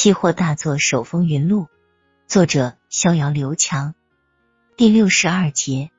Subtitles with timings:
[0.00, 1.66] 期货大作手风云录，
[2.28, 3.96] 作者逍遥刘强。
[4.76, 5.90] 第六十二节，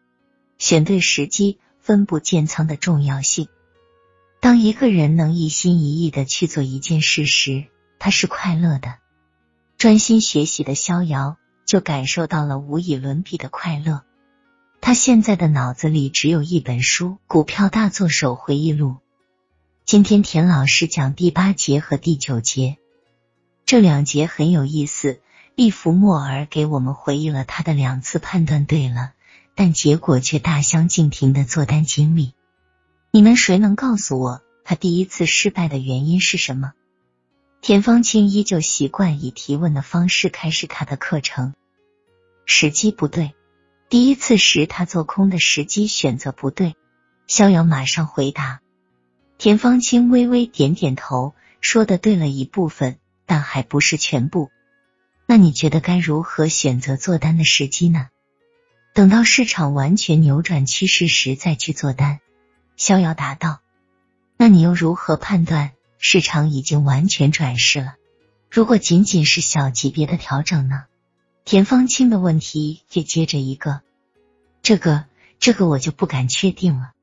[0.57, 3.49] 选对时机，分布建仓的重要性。
[4.39, 7.65] 当一个人能一心一意的去做一件事时，
[7.99, 8.95] 他是快乐的。
[9.77, 11.35] 专心学习的逍遥
[11.65, 14.03] 就感受到了无以伦比的快乐。
[14.79, 18.91] 他现在的脑子里只有一本书《股票大作手回忆录》。
[19.83, 22.77] 今天田老师讲第八节和第九节。
[23.69, 25.19] 这两节很有意思，
[25.53, 29.13] 利弗莫尔给我们回忆了他的两次判断对了，
[29.53, 32.33] 但结果却大相径庭的做单经历。
[33.11, 36.73] 你们谁能告诉我他第一次失败的原因是什么？
[37.61, 41.53] 田方清依旧习惯以提问的方式开始他的课程。
[42.47, 43.35] 时机不对，
[43.87, 46.75] 第一次时他做空的时机选择不对。
[47.27, 48.61] 逍遥马上回答。
[49.37, 52.97] 田方清微微点点头，说的对了一部分。
[53.29, 54.49] 但还不是全部。
[55.27, 58.07] 那你觉得该如何选择做单的时机呢？
[58.95, 62.19] 等到市场完全扭转趋势时再去做单。
[62.75, 63.59] 逍遥答道。
[64.35, 67.93] 那你又如何判断市场已经完全转势了？
[68.49, 70.85] 如果仅仅是小级别的调整呢？
[71.45, 73.81] 田方清的问题也接着一个。
[74.63, 75.05] 这个，
[75.39, 76.93] 这个我就不敢确定了。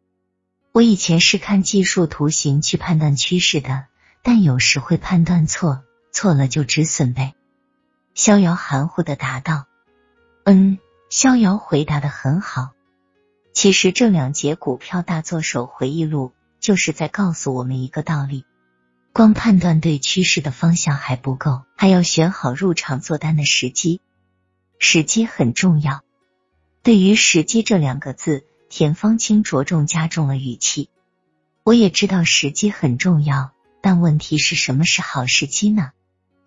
[0.73, 3.85] 我以前是看技术图形去判断趋势的，
[4.25, 5.85] 但有时会判断错。
[6.17, 7.35] 错了就止损呗。
[8.15, 9.67] 逍遥含糊的答道
[10.45, 10.79] ：“嗯。”
[11.11, 12.71] 逍遥回答的很好。
[13.53, 18.47] 其实这两节股票大作手回忆录就是在告诉我们一个道理：
[19.13, 24.01] 光判断对趋势的方向还不够，还要选好入场做单的时机。
[24.79, 26.03] 时机很重要。
[26.83, 30.89] 对于“时机”这两个字，田方清着重加重了语气。
[31.63, 35.93] 我也知道时机很重要，但问题是什么是好时机呢？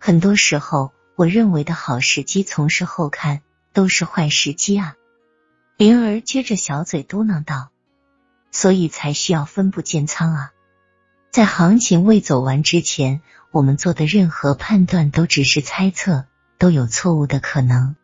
[0.02, 3.42] 很多时候，我认为的好时机，从事后看
[3.74, 4.94] 都是坏时机啊。
[5.76, 7.70] 灵儿撅着小嘴嘟囔道
[8.50, 10.52] ：“所以才需要分步建仓啊。
[11.30, 16.24] 在行情未走完之前，我们做的任何判断都只是猜测，
[16.56, 17.94] 都有错误的可能。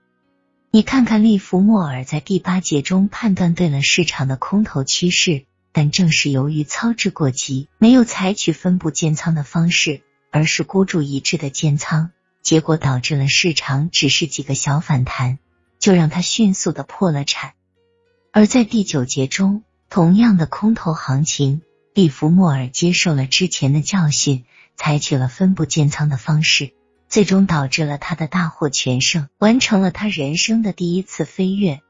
[0.71, 10.03] 你看看利弗莫尔在第八节中判断对了市场的空头趋势，但正是由于操之过急，没有采取分步建仓的方式。”
[10.37, 12.11] 而是孤注一掷的建仓，
[12.43, 15.39] 结果导致了市场只是几个小反弹，
[15.79, 17.55] 就让他迅速的破了产。
[18.33, 21.63] 而在第九节中，同样的空头行情，
[21.95, 24.45] 利弗莫尔接受了之前的教训，
[24.77, 26.75] 采取了分布建仓的方式，
[27.09, 31.81] 最终导致了他的大获全胜，完成了他人生的第一次飞跃。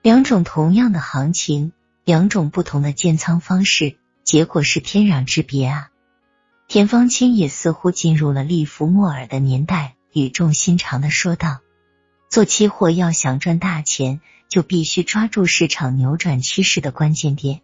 [0.00, 1.72] 两种同样的行情，
[2.06, 5.90] 两种不同的建仓方式，结果是天壤之别啊！
[6.68, 11.60] 田方清也似乎进入了利弗莫尔的年代，语重心长的说道
[12.28, 17.60] ：“做期货要想赚大钱，就必须抓住市场扭转趋势的关键点，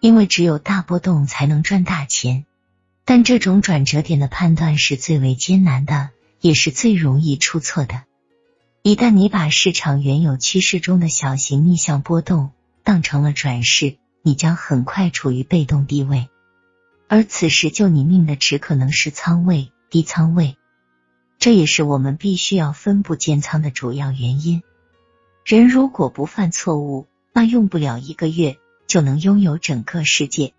[0.00, 2.46] 因为只有大波动才能赚大钱。
[3.04, 6.08] 但这种转折点的判断是最为艰难的，
[6.40, 8.04] 也是最容易出错的。
[8.82, 12.52] 一旦你把市场原有趋势中的小型逆向波动
[12.84, 16.30] 当成了转势，你将很快处于被动地位。”
[17.14, 20.56] 而此时救你命的只可能是仓位、低仓位，
[21.38, 24.64] 这也是我们必须要分布建仓的主要原因。
[25.44, 28.56] 人如果不犯错误，那用不了一个月
[28.88, 30.54] 就能拥有整个世界。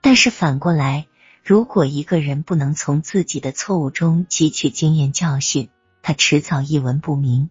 [0.00, 1.06] 但是反过来，
[1.44, 5.68] 如果一个人不能从自己的错误中汲取经验教训，
[6.02, 7.48] 他迟早一文不名。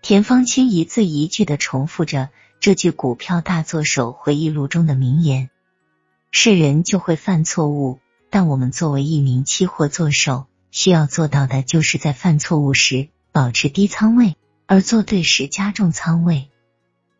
[0.00, 2.30] 田方清一字一句的重复着
[2.60, 5.50] 这句股票大作手回忆录中的名言。
[6.34, 8.00] 是人就会犯错误，
[8.30, 14.34] 但我们作为一名期货做手，需要做到的就是在犯错误时保持低仓位，
[14.66, 16.48] 而做对时加重仓位。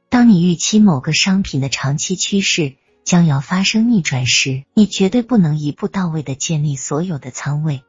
[0.09, 7.83] 当你预期某个商品的长期趋势将要发生逆转时，你绝对不能一步到位的建立所有的仓位，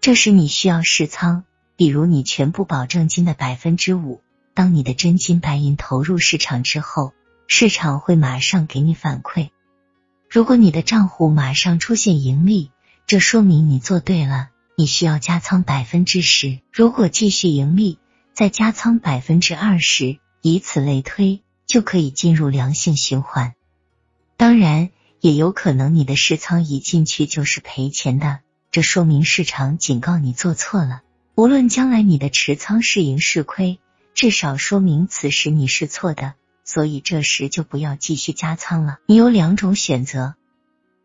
[0.00, 1.42] 这时你需要试仓，
[1.76, 4.22] 比如你全部保证金的百分之五。
[4.54, 7.12] 当你的真金白银投入市场之后，
[7.48, 9.50] 市场会马上给你反馈。
[10.28, 12.70] 如果你的账户马上出现盈利，
[13.06, 16.58] 这说明你做对了，你需要加仓百分之十。
[16.72, 17.98] 如果继续盈利，
[18.34, 23.54] 再加仓百分之二十，以此类推，就可以进入良性循环。
[24.36, 24.90] 当然，
[25.20, 28.40] 也有可能你的试仓一进去就是赔钱的，
[28.70, 31.02] 这说明市场警告你做错了。
[31.34, 33.78] 无论将来你的持仓是赢是亏，
[34.12, 36.34] 至少说明此时你是错的。
[36.66, 38.98] 所以这时就不要继续加仓了。
[39.06, 40.34] 你有两种选择，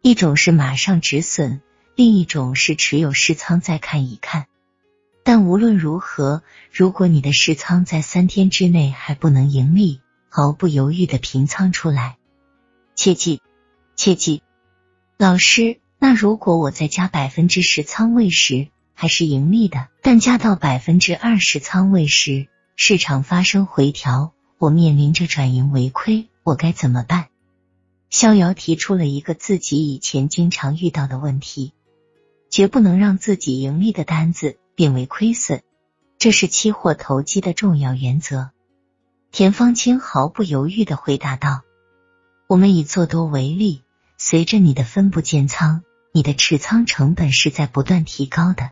[0.02, 1.62] 一种是马上止损，
[1.96, 4.48] 另一种是持有试仓再看一看。
[5.24, 6.42] 但无论如何，
[6.74, 12.18] 如果你的试仓在三天之内还不能盈利，毫不犹豫的平仓出来。
[12.96, 13.40] 切记，
[13.96, 14.42] 切记，
[15.18, 15.80] 老师。
[16.00, 27.30] 那如果我再加百分之十仓位时还是盈利的，但加到百分之二十仓位时市场发生回调，我面临着转盈为亏，我该怎么办？
[28.12, 31.74] 逍遥提出了一个自己以前经常遇到的问题：
[32.52, 35.64] 绝不能让自己盈利的单子变为亏损，
[36.20, 38.52] 这是期货投机的重要原则。
[39.32, 41.64] 田方清毫不犹豫的回答道
[42.46, 43.82] ：“我们以做多为例，
[44.20, 45.82] 随着你的分布建仓。”
[46.14, 48.72] 你的持仓成本是在不断提高的。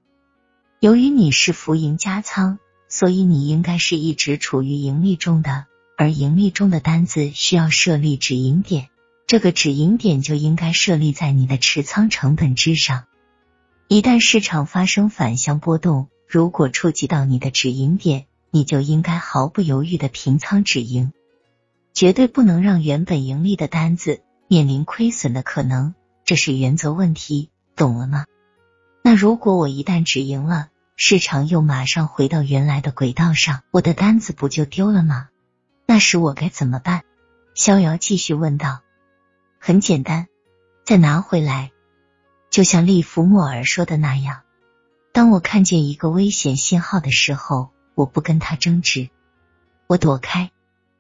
[0.82, 2.60] 由于你是浮盈加仓，
[2.90, 5.66] 所以你应该是一直处于盈利中的。
[6.00, 8.88] 而盈利中的单子需要设立止盈点，
[9.28, 13.04] 这个止盈点就应该设立在你的持仓成本之上。
[13.90, 21.12] 一旦市场发生反向波动，如果触及到你的止盈点，你就应该毫不犹豫的平仓止盈，
[21.94, 25.96] 绝对不能让原本盈利的单子面临亏损的可能。
[26.24, 28.26] 这是原则问题，懂了吗？
[29.04, 35.28] 那如果我一旦止盈了，市场又马上回到原来的轨道上，我的单子不就丢了吗？
[35.90, 37.02] 那时我该怎么办？
[37.56, 38.82] 逍遥继续问道。
[39.58, 40.28] 很简单，
[40.86, 41.72] 再拿回来。
[42.52, 44.42] 就像利弗莫尔说的那样，
[45.14, 49.10] 当我看见一个危险信号的时候，我不跟他争执，
[49.88, 50.52] 我躲开。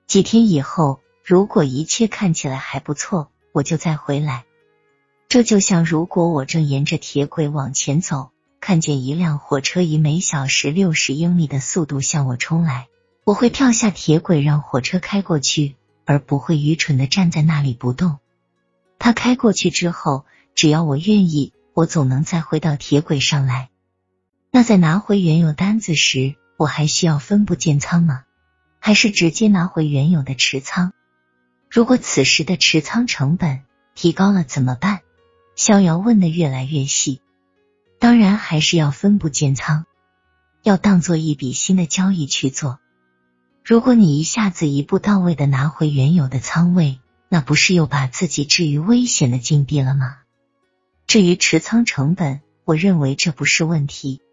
[0.07, 4.45] 几天以后，如果一切看起来还不错，我就再回来。
[5.27, 12.87] 这就像，如果我正沿着铁轨往前走，看见一辆火车以每小时六十英里的速度向我冲来，
[13.29, 18.17] 我会跳下铁轨让火车开过去，而不会愚蠢的站在那里不动。
[18.97, 23.69] 他开过去之后，只要我愿意，我总能再回到铁轨上来。
[24.49, 28.23] 那在拿回原有单子时，我还需要分布建仓吗？
[28.79, 30.91] 还是直接拿回原有的持仓？
[31.69, 33.61] 如果此时的持仓成本
[33.93, 35.01] 提高了怎么办？
[35.55, 37.21] 逍遥问的越来越细，
[37.99, 39.85] 当然还是要分布建仓，
[40.63, 42.79] 要当做一笔新的交易去做。
[43.69, 50.17] 如果你一下子一步到位的拿回原有的仓位，那不是又把自己置于危险的境地了吗？
[51.05, 54.23] 至于持仓成本，我认为这不是问题。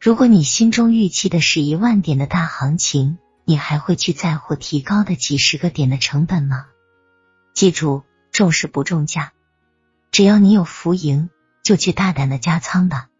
[0.00, 6.64] 如果你心中预期的是一万点的大行情，你还会去在乎提高的几十个点的成本吗？
[7.52, 9.34] 记住，重视不重价。
[10.12, 11.28] 只要你有浮盈，
[11.62, 13.10] 就去大胆的加仓吧。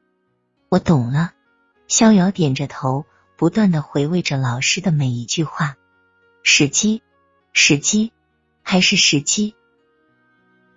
[0.71, 1.33] 我懂了。
[1.89, 3.05] 逍遥点着头，
[3.43, 5.75] 不断的回味着老师的每一句话。
[6.45, 7.03] 时机，
[7.53, 8.13] 时机，
[8.63, 9.57] 还是时机。